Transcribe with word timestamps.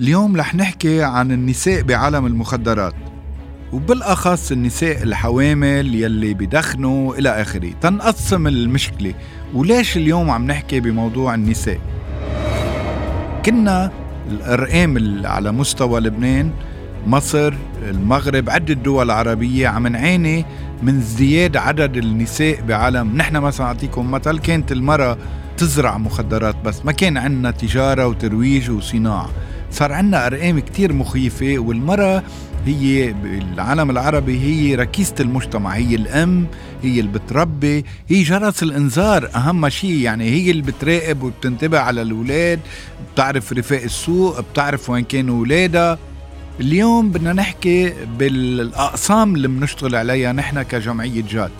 اليوم 0.00 0.36
رح 0.36 0.54
نحكي 0.54 1.02
عن 1.02 1.32
النساء 1.32 1.82
بعالم 1.82 2.26
المخدرات 2.26 2.94
وبالأخص 3.72 4.52
النساء 4.52 5.02
الحوامل 5.02 5.94
يلي 5.94 6.34
بدخنوا 6.34 7.14
إلى 7.14 7.28
آخره. 7.42 7.70
تنقسم 7.80 8.46
المشكلة 8.46 9.14
وليش 9.54 9.96
اليوم 9.96 10.30
عم 10.30 10.46
نحكي 10.46 10.80
بموضوع 10.80 11.34
النساء؟ 11.34 11.78
كنا 13.46 13.90
الأرقام 14.30 15.22
على 15.26 15.52
مستوى 15.52 16.00
لبنان 16.00 16.50
مصر 17.06 17.54
المغرب 17.82 18.50
عدة 18.50 18.74
دول 18.74 19.10
عربية 19.10 19.68
عم 19.68 19.86
نعاني 19.86 20.44
من 20.82 20.98
ازدياد 20.98 21.56
عدد 21.56 21.96
النساء 21.96 22.60
بعالم. 22.60 23.16
نحن 23.16 23.36
مثلا 23.36 23.66
أعطيكم 23.66 24.10
مثل 24.10 24.38
كانت 24.38 24.72
المرأة 24.72 25.18
تزرع 25.56 25.98
مخدرات 25.98 26.56
بس 26.64 26.84
ما 26.84 26.92
كان 26.92 27.16
عندنا 27.16 27.50
تجارة 27.50 28.06
وترويج 28.06 28.70
وصناعة. 28.70 29.30
صار 29.74 29.92
عندنا 29.92 30.26
أرقام 30.26 30.58
كتير 30.58 30.92
مخيفة 30.92 31.58
والمرأة 31.58 32.22
هي 32.66 33.12
بالعالم 33.12 33.90
العربي 33.90 34.40
هي 34.40 34.74
ركيزة 34.74 35.14
المجتمع 35.20 35.70
هي 35.74 35.94
الأم 35.94 36.46
هي 36.82 37.00
اللي 37.00 37.10
بتربي 37.12 37.84
هي 38.08 38.22
جرس 38.22 38.62
الإنذار 38.62 39.30
أهم 39.36 39.68
شيء 39.68 39.90
يعني 39.90 40.30
هي 40.30 40.50
اللي 40.50 40.62
بتراقب 40.62 41.22
وبتنتبه 41.22 41.78
على 41.78 42.02
الأولاد 42.02 42.60
بتعرف 43.14 43.52
رفاق 43.52 43.82
السوق 43.82 44.40
بتعرف 44.40 44.90
وين 44.90 45.04
كانوا 45.04 45.38
أولادها. 45.38 45.98
اليوم 46.60 47.10
بدنا 47.10 47.32
نحكي 47.32 47.92
بالأقسام 48.18 49.34
اللي 49.34 49.48
بنشتغل 49.48 49.94
عليها 49.96 50.32
نحن 50.32 50.62
كجمعية 50.62 51.22
جاد 51.30 51.50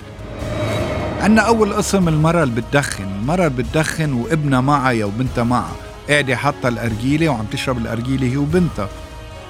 عندنا 1.20 1.42
أول 1.42 1.72
قسم 1.72 2.08
المرأة 2.08 2.42
اللي 2.42 2.54
بتدخن 2.60 3.04
المرأة 3.20 3.46
اللي 3.46 3.62
بتدخن 3.62 4.12
وابنها 4.12 4.60
معها 4.60 5.02
أو 5.02 5.10
بنتها 5.10 5.44
معها. 5.44 5.83
قاعدة 6.10 6.36
حاطة 6.36 6.68
الأرجيلة 6.68 7.28
وعم 7.28 7.44
تشرب 7.52 7.78
الأرجيلة 7.78 8.32
هي 8.32 8.36
وبنتها. 8.36 8.88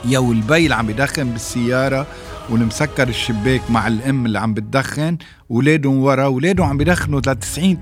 يا 0.05 0.19
البي 0.19 0.65
اللي 0.65 0.75
عم 0.75 0.87
بدخن 0.87 1.31
بالسيارة 1.31 2.07
والمسكر 2.51 3.09
الشباك 3.09 3.71
مع 3.71 3.87
الأم 3.87 4.27
اللي 4.27 4.39
عم 4.39 4.55
بتدخن 4.55 5.19
ولادهم 5.49 5.99
ورا 5.99 6.27
ولادهم 6.27 6.67
عم 6.69 6.79
بدخنوا 6.79 7.21
ل 7.21 7.23
90 7.23 7.79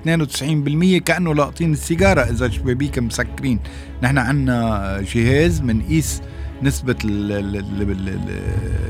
92% 0.98 1.03
كأنه 1.03 1.34
لاقطين 1.34 1.73
السيجارة 1.73 2.20
إذا 2.20 2.48
شبابيك 2.48 2.98
مسكرين. 2.98 3.59
نحن 4.03 4.19
عندنا 4.19 5.05
جهاز 5.15 5.59
بنقيس 5.59 6.23
نسبة 6.62 6.97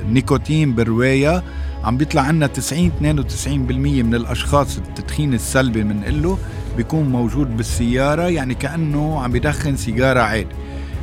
النيكوتين 0.04 0.74
بالرواية. 0.74 1.42
عم 1.84 1.96
بيطلع 1.96 2.22
عنا 2.22 2.46
90 2.46 2.92
92% 3.00 4.02
من 4.02 4.14
الأشخاص 4.14 4.78
التدخين 4.78 5.34
السلبي 5.34 5.82
بنقله 5.82 6.38
بيكون 6.76 7.08
موجود 7.08 7.56
بالسيارة 7.56 8.22
يعني 8.22 8.54
كأنه 8.54 9.22
عم 9.22 9.32
بدخن 9.32 9.76
سيجارة 9.76 10.20
عادي 10.20 10.54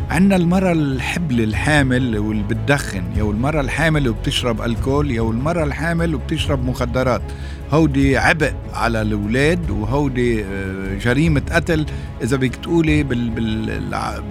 عندنا 0.10 0.36
المرة 0.36 0.72
الحبلة 0.72 1.42
الحامل 1.42 2.18
واللي 2.18 2.44
بتدخن 2.44 3.04
يو 3.16 3.32
المرة 3.32 3.62
الحامل 3.62 4.08
وبتشرب 4.08 4.62
alcool 4.62 5.12
يو 5.12 5.32
المرة 5.32 5.64
الحامل 5.64 6.16
وبتشرب 6.16 6.66
مخدرات. 6.66 7.22
هودي 7.72 8.18
عبء 8.18 8.54
على 8.74 9.02
الأولاد 9.02 9.70
وهودي 9.70 10.44
آه، 10.46 10.98
جريمة 10.98 11.42
قتل 11.52 11.86
إذا 12.24 12.38
بدك 12.38 12.56
تقولي 12.56 13.04
بال 13.04 13.30
بال 13.30 13.82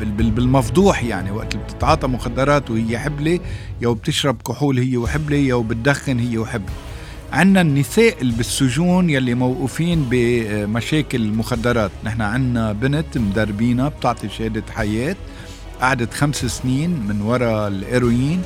بال 0.00 0.30
بالمفضوح 0.30 1.04
يعني 1.04 1.30
وقت 1.30 1.54
اللي 1.54 1.64
بتتعاطى 1.64 2.06
مخدرات 2.06 2.70
وهي 2.70 2.98
حبلة 2.98 3.40
يو 3.80 3.94
بتشرب 3.94 4.42
كحول 4.42 4.78
هي 4.78 4.96
وحبلة 4.96 5.36
يو 5.36 5.62
بتدخن 5.62 6.18
هي 6.18 6.38
وحبلة. 6.38 6.87
عنا 7.32 7.60
النساء 7.60 8.14
اللي 8.20 8.32
بالسجون 8.32 9.10
يلي 9.10 9.34
موقوفين 9.34 10.06
بمشاكل 10.10 11.22
المخدرات. 11.22 11.90
نحن 12.04 12.22
عنا 12.22 12.72
بنت 12.72 13.18
مدربينا 13.18 13.88
بتعطي 13.88 14.28
شهادة 14.28 14.62
حياة 14.74 15.16
قعدت 15.80 16.14
خمس 16.14 16.36
سنين 16.46 16.90
من 16.90 17.20
وراء 17.22 17.68
الإيروين 17.68 18.42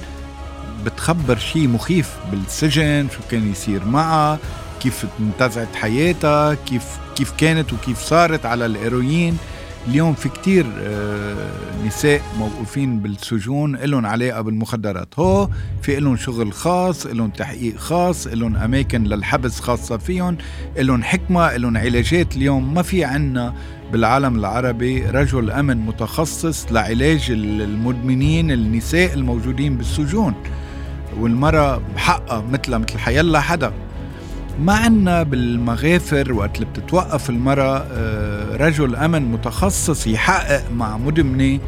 بتخبر 0.86 1.38
شيء 1.38 1.68
مخيف 1.68 2.10
بالسجن 2.30 3.06
شو 3.16 3.18
كان 3.30 3.50
يصير 3.52 3.84
معها 3.84 4.38
كيف 4.82 5.06
انتزعت 5.20 5.74
حياتها 5.74 6.54
كيف 6.54 6.84
كيف 7.16 7.32
كانت 7.38 7.72
وكيف 7.72 7.98
صارت 8.02 8.46
على 8.46 8.66
الإيروين 8.66 9.36
اليوم 9.88 10.14
في 10.14 10.28
كتير 10.28 10.66
آه، 10.80 11.50
نساء 11.86 12.22
موقوفين 12.38 13.00
بالسجون 13.00 13.76
لهم 13.76 14.06
علاقة 14.06 14.40
بالمخدرات. 14.40 15.08
هو 15.18 15.48
في 15.82 16.00
لهم 16.00 16.16
شغل 16.16 16.52
خاص 16.52 17.06
لهم 17.06 17.30
تحقيق 17.30 17.76
خاص 17.76 18.26
لهم 18.26 18.56
أماكن 18.56 19.04
للحبس 19.04 19.60
خاصة 19.60 19.96
فيهم 19.96 20.36
لهم 20.76 21.02
حكمة 21.02 21.56
لهم 21.56 21.76
علاجات. 21.76 22.36
اليوم 22.36 22.74
ما 22.74 22.82
في 22.82 23.04
عنا 23.04 23.54
بالعالم 23.92 24.36
العربي 24.36 25.06
رجل 25.06 25.50
أمن 25.50 25.76
متخصص 25.76 26.72
لعلاج 26.72 27.26
المدمنين 27.30 28.50
النساء 28.50 29.14
الموجودين 29.14 29.76
بالسجون. 29.76 30.34
والمرأة 31.18 31.80
بحقها 31.94 32.44
مثلها 32.52 32.78
مثل 32.78 32.98
حيلا 32.98 33.40
حدا. 33.40 33.72
ما 34.60 34.72
عنا 34.72 35.22
بالمغافر 35.22 36.32
وقت 36.32 36.56
اللي 36.56 36.66
بتتوقف 36.66 37.30
المرأة 37.30 37.86
آه، 37.92 38.31
رجل 38.62 38.96
أمن 38.96 39.32
متخصص 39.32 40.06
يحقق 40.06 40.70
مع 40.70 40.96
مدمنة 40.96 41.58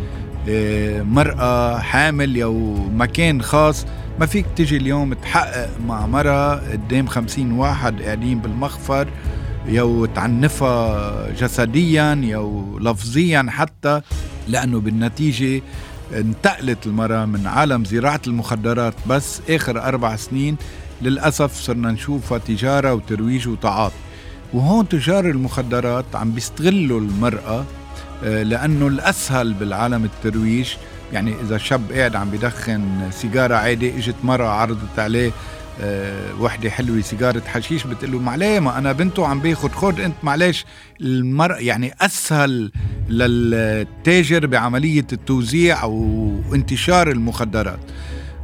آه، 0.49 1.03
مرأة 1.03 1.79
حامل 1.79 2.43
أو 2.43 2.75
مكان 2.95 3.43
خاص. 3.43 3.87
ما 4.21 4.27
فيك 4.27 4.47
تجي 4.57 4.77
اليوم 4.77 5.15
تحقق 5.15 5.71
مع 5.87 6.07
مرأة 6.07 6.73
قدام 6.73 7.07
خمسين 7.07 7.53
واحد 7.53 8.03
قاعدين 8.03 8.39
بالمخفر 8.39 9.09
يو 9.67 10.07
تعنفها 10.07 11.31
جسديا 11.31 12.21
يو 12.23 12.79
لفظيا 12.79 13.47
حتى 13.49 14.01
لأنه 14.49 14.81
بالنتيجة 14.81 15.63
انتقلت 16.13 16.87
المرأة 16.87 17.25
من 17.25 17.47
عالم 17.47 17.85
زراعة 17.85 18.21
المخدرات. 18.27 18.95
بس 19.07 19.41
آخر 19.51 19.83
أربع 19.83 20.17
سنين 20.17 20.57
للأسف 21.03 21.55
صرنا 21.55 21.91
نشوفها 21.93 22.39
تجارة 22.39 22.95
وترويج 22.95 23.49
وتعاطي. 23.49 23.95
وهون 24.55 24.89
تجار 24.89 25.31
المخدرات 25.31 26.05
عم 26.15 26.33
بيستغلوا 26.33 27.01
المرأة 27.01 27.65
آه، 28.25 28.43
لأنه 28.43 28.87
الأسهل 28.87 29.55
بالعالم 29.55 30.05
الترويج. 30.05 30.69
يعني 31.13 31.35
إذا 31.41 31.59
شاب 31.59 31.93
قاعد 31.93 32.17
عم 32.17 32.31
بدخن 32.31 33.11
سيجارة 33.11 33.55
عادي 33.55 33.99
إجت 33.99 34.15
مرة 34.25 34.47
عرضت 34.47 34.99
عليه 34.99 35.33
أه 35.81 36.41
وحدة 36.41 36.71
حلوة 36.71 37.01
سيجارة 37.01 37.43
حشيش 37.47 37.87
بتقول 37.87 38.13
له 38.13 38.19
معليه 38.19 38.61
ما 38.61 38.79
أنا 38.79 38.93
بنته 38.93 39.27
عم 39.27 39.41
باخذ 39.41 39.69
خذ 39.69 40.01
أنت 40.01 40.15
معلش 40.23 40.65
المرأة 41.01 41.57
يعني 41.57 41.95
أسهل 42.01 42.73
للتاجر 43.09 44.47
بعملية 44.47 45.07
التوزيع 45.13 45.83
أو 45.83 46.31
انتشار 46.55 47.11
المخدرات. 47.11 47.81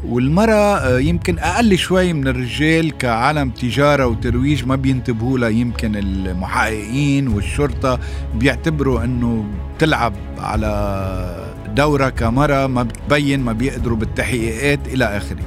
والمرأة 0.05 0.78
آه، 0.78 0.99
يمكن 0.99 1.38
أقل 1.38 1.78
شوي 1.78 2.12
من 2.12 2.28
الرجال 2.28 2.97
كعالم 2.99 3.50
تجارة 3.50 4.06
وترويج 4.06 4.65
ما 4.65 4.77
بينتبهوا 4.77 5.38
لها 5.38 5.49
يمكن 5.49 5.97
المحققين 5.97 7.28
والشرطة 7.28 7.99
بيعتبروا 8.34 9.05
أنه 9.05 9.44
بتلعب 9.77 10.12
على 10.38 11.47
دورة 11.77 12.09
كمرأة 12.09 12.66
ما 12.66 12.83
بتبين 12.83 13.41
ما 13.41 13.53
بيقدروا 13.53 13.97
بالتحقيقات 13.97 14.88
إلى 14.88 15.05
آخره. 15.05 15.43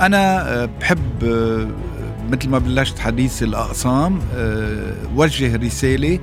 أنا 0.00 0.52
آه، 0.52 0.68
بحب 0.80 1.24
آه، 1.24 1.68
مثل 2.30 2.48
ما 2.48 2.58
بلشت 2.58 2.98
حديث 2.98 3.42
الأقسام 3.42 4.18
وجه 5.16 5.56
رسالة 5.56 6.18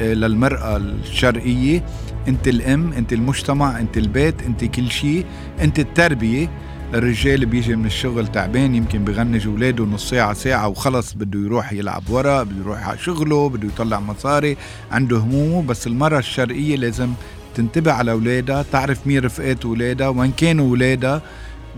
للمرأة 0.00 0.76
الشرقية 0.76 1.84
أنت 2.28 2.48
الأم 2.48 2.92
أنت 2.92 3.12
المجتمع 3.12 3.80
أنت 3.80 3.96
البيت 3.96 4.42
أنت 4.42 4.64
كل 4.64 4.90
شيء 4.90 5.24
أنت 5.60 5.78
التربية. 5.78 6.48
الرجال 6.94 7.46
بيجي 7.46 7.76
من 7.76 7.86
الشغل 7.86 8.26
تعبان 8.26 8.74
يمكن 8.74 9.04
بغنج 9.04 9.46
اولاده 9.46 9.84
نص 9.84 10.10
ساعة 10.10 10.32
ساعة 10.32 10.68
وخلص 10.68 11.12
بده 11.12 11.38
يروح 11.40 11.72
يلعب 11.72 12.02
ورا 12.10 12.42
بده 12.42 12.60
يروح 12.60 12.88
على 12.88 12.98
شغله 12.98 13.48
بده 13.48 13.68
يطلع 13.68 14.00
مصاري 14.00 14.56
عنده 14.92 15.18
همومه. 15.18 15.62
بس 15.62 15.86
المرأة 15.86 16.18
الشرقية 16.18 16.76
لازم 16.76 17.12
تنتبه 17.54 17.92
على 17.92 18.12
اولادها 18.12 18.64
تعرف 18.72 19.06
مين 19.06 19.24
رفقات 19.24 19.64
اولادها 19.64 20.08
وين 20.08 20.32
كانوا 20.36 20.68
اولادها 20.68 21.22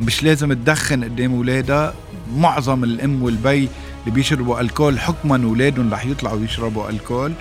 مش 0.03 0.23
لازم 0.23 0.53
تدخن 0.53 1.05
قدام 1.05 1.35
اولادها 1.35 1.95
معظم 2.37 2.85
الأم 2.85 3.23
والبي 3.23 3.69
اللي 4.01 4.15
بيشربوا 4.15 4.61
ألكول 4.61 5.01
حكما 5.01 5.45
أولادهم 5.45 5.95
رح 5.95 6.05
يطلعوا 6.07 6.41
يشربوا 6.41 6.91
ألكول. 6.91 7.33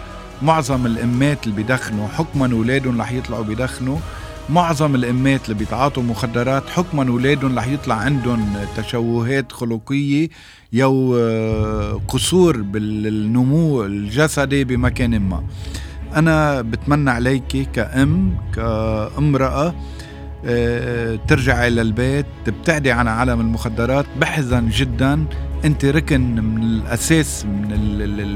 معظم 0.42 0.86
الأمات 0.86 1.44
اللي 1.44 1.56
بيدخنوا 1.56 2.08
حكما 2.08 2.52
أولادهم 2.54 3.02
رح 3.02 3.12
يطلعوا 3.12 3.44
بيدخنوا. 3.44 3.98
معظم 4.52 4.96
الإمات 4.96 5.46
اللي 5.46 5.56
بيتعاطوا 5.56 6.04
مخدرات 6.04 6.70
حكما 6.70 7.10
اولادهم 7.10 7.60
رح 7.60 7.68
يطلع 7.68 7.96
عندهم 7.96 8.54
تشوهات 8.78 9.52
خلقية 9.52 10.30
يو 10.74 11.18
آه، 11.18 12.02
قصور 12.08 12.62
بالنمو 12.62 13.86
الجسدي 13.86 14.64
بمكان 14.64 15.20
ما. 15.20 15.44
أنا 16.16 16.62
بتمنى 16.62 17.10
عليك 17.10 17.70
كأم 17.74 18.38
كأمرأة 18.56 19.76
آه، 20.46 21.20
ترجعي 21.28 21.70
للبيت 21.70 22.26
تبتعدي 22.46 22.92
عن 22.92 23.08
عالم 23.08 23.42
المخدرات 23.42 24.06
بحزن 24.22 24.70
جدا. 24.70 25.26
أنت 25.66 25.86
ركن 25.86 26.36
من 26.42 26.64
الأساس 26.64 27.46
من 27.46 27.68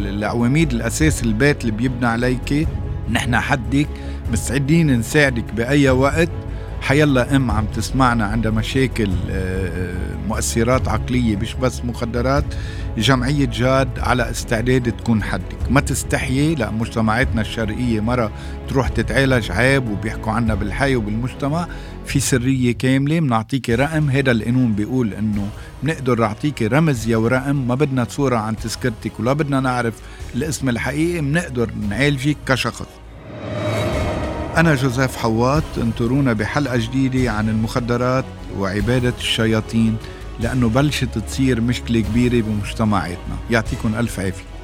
العواميد 0.07 0.71
الأساس 0.71 1.23
البيت 1.23 1.62
اللي 1.62 1.71
بيبنى 1.71 2.06
عليك. 2.07 2.67
نحن 3.09 3.35
حدك 3.35 3.87
مستعدين 4.31 4.99
نساعدك 4.99 5.53
بأي 5.53 5.89
وقت. 5.89 6.29
حيلا 6.81 7.35
أم 7.35 7.51
عم 7.51 7.65
تسمعنا 7.65 8.25
عندها 8.25 8.51
مشاكل 8.51 9.09
آه، 9.31 9.93
مؤثرات 10.27 10.87
عقلية 10.87 11.35
مش 11.35 11.53
بس 11.53 11.85
مخدرات 11.85 12.45
جمعية 12.97 13.45
جاد 13.45 13.99
على 13.99 14.29
استعداد 14.29 14.91
تكون 14.91 15.23
حدك. 15.23 15.71
ما 15.71 15.81
تستحيي 15.81 16.55
لا 16.55 16.71
مجتمعاتنا 16.71 17.41
الشرقية 17.41 17.99
مرة 17.99 18.31
تروح 18.67 18.87
تتعالج 18.89 19.51
عيب 19.51 19.89
وبيحكوا 19.89 20.31
عنا 20.33 20.55
بالحي 20.55 20.95
وبالمجتمع. 20.95 21.67
في 22.05 22.19
سرية 22.19 22.71
كاملة 22.71 23.19
بنعطيك 23.19 23.69
رقم 23.69 24.09
هذا 24.09 24.31
القانون 24.31 24.73
بيقول 24.73 25.13
إنه 25.13 25.47
بنقدر 25.85 26.19
نعطيك 26.19 26.61
رمز 26.61 27.07
يا 27.07 27.17
ورقم 27.17 27.67
ما 27.67 27.75
بدنا 27.75 28.07
صورة 28.09 28.37
عن 28.37 28.55
تذكرتك 28.55 29.19
ولا 29.19 29.33
بدنا 29.33 29.59
نعرف 29.59 29.93
الاسم 30.35 30.69
الحقيقي 30.69 31.21
بنقدر 31.21 31.71
نعالجك 31.89 32.37
كشخص. 32.47 32.87
أنا 34.57 34.75
جوزيف 34.75 35.17
حواط 35.17 35.63
انطرونا 35.77 36.33
بحلقة 36.33 36.77
جديدة 36.77 37.31
عن 37.31 37.49
المخدرات 37.49 38.25
وعبادة 38.57 39.13
الشياطين 39.17 39.97
لأنه 40.39 40.69
بلشت 40.69 41.17
تصير 41.17 41.61
مشكلة 41.61 41.99
كبيرة 41.99 42.41
بمجتمعاتنا. 42.41 43.35
يعطيكم 43.51 43.95
ألف 43.95 44.19
عافية. 44.19 44.54